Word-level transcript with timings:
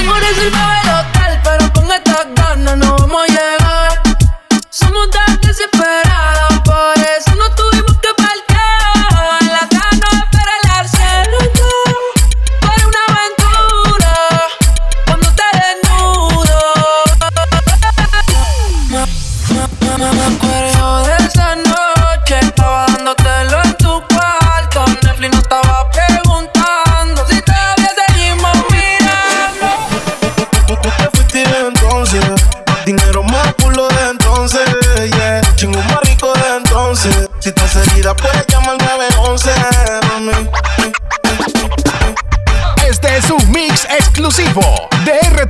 Seguro 0.00 0.16
es 0.16 0.38
el 0.38 0.50
bebé 0.50 0.80
local, 0.86 1.40
pero 1.44 1.72
con 1.74 1.92
estas 1.92 2.26
ganas 2.34 2.76
no 2.78 2.96
vamos 2.96 3.22
a 3.22 3.26
llegar. 3.26 3.59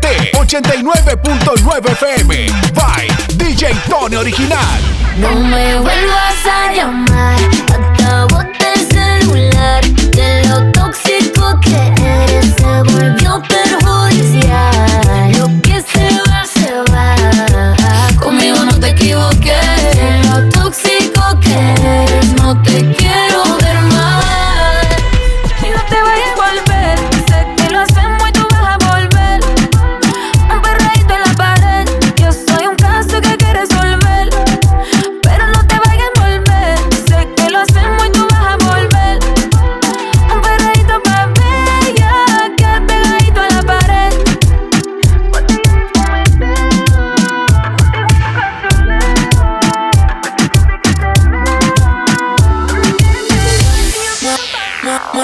89.9 0.01 1.87
FM. 1.87 2.49
By 2.75 3.07
DJ 3.37 3.73
Tony 3.89 4.17
Original. 4.17 4.81
No 5.19 5.35
me 5.35 5.79
vuelvas 5.79 6.47
a 6.47 6.73
llamar. 6.73 7.39
Acabo 7.69 8.43
del 8.59 8.89
celular 8.93 9.85
de 9.85 10.45
lo 10.49 10.73
tóxico 10.73 11.61
que 11.61 12.00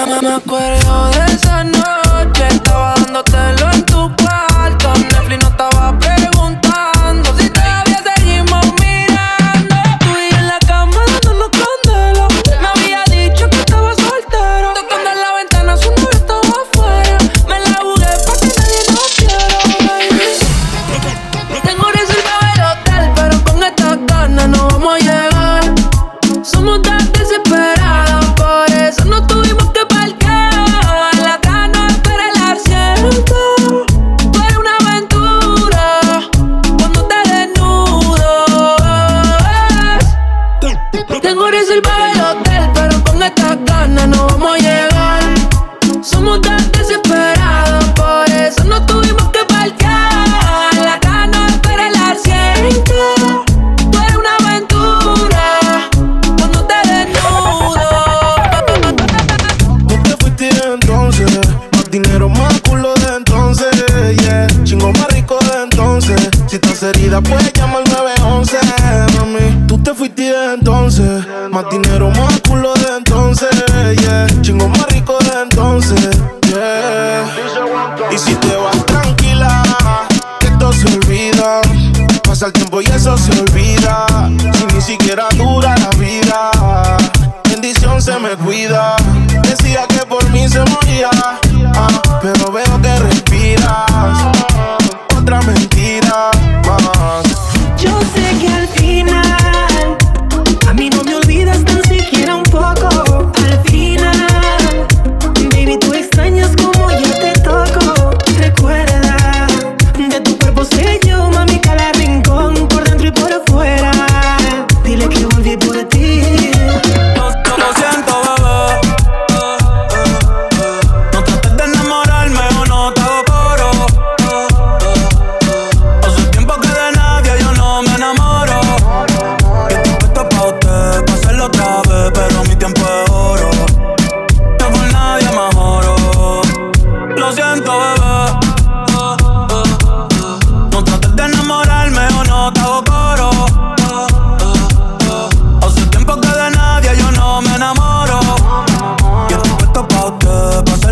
Me 0.05 0.33
acuerdo 0.33 1.09
de 1.09 1.25
esa 1.33 1.63
noche, 1.63 2.47
estaba 2.51 2.93
dándote 2.97 3.37
los 3.63 3.76
eres 41.57 41.71
el 41.71 41.81
witty 70.07 70.29
de 70.29 70.53
entonces. 70.53 71.25
Más 71.51 71.65
dinero, 71.69 72.09
más 72.11 72.39
culo 72.47 72.73
de 72.75 72.97
entonces. 72.97 73.49
Yeah. 74.01 74.27
Chingo 74.41 74.67
más 74.69 74.85
rico 74.87 75.17
de 75.19 75.41
entonces. 75.43 76.09
Yeah. 76.47 77.25
Y 78.11 78.17
si 78.17 78.33
te 78.35 78.55
vas 78.55 78.85
tranquila, 78.85 79.63
que 80.39 80.49
todo 80.59 80.71
se 80.71 80.87
olvida. 80.87 81.61
Pasa 82.23 82.47
el 82.47 82.53
tiempo 82.53 82.81
y 82.81 82.85
eso 82.85 83.17
se 83.17 83.31
olvida. 83.39 84.05
Si 84.53 84.75
ni 84.75 84.81
siquiera 84.81 85.27
dura 85.35 85.75
la 85.77 85.89
vida. 85.97 86.51
Bendición 87.49 88.01
se 88.01 88.17
me 88.19 88.29
cuida. 88.37 88.95
Decía 89.43 89.87
que 89.87 90.05
por 90.05 90.27
mí 90.29 90.47
se 90.47 90.59
moría 90.59 91.09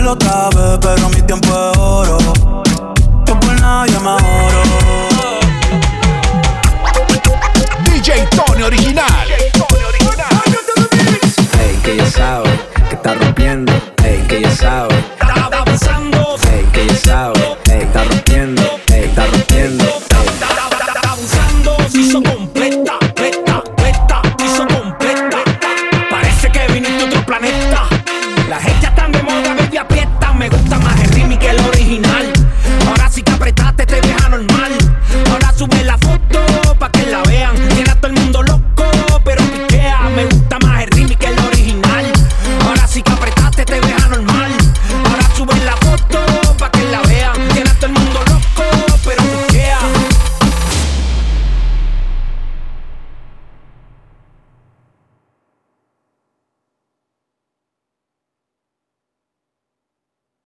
pelota 0.05 0.54
me 30.35 30.49
gusta 30.49 30.79
más 30.79 30.99
el 31.01 31.09
remix 31.11 31.39
que 31.39 31.49
el 31.49 31.59
original. 31.59 32.24